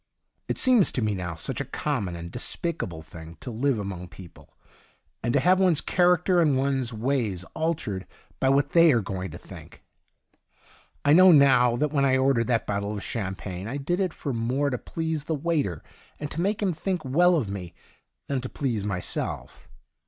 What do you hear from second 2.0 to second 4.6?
and despicable thing to live among people,